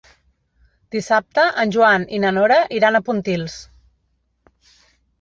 [0.95, 3.63] Dissabte en Joan i na Nora iran a Pontils.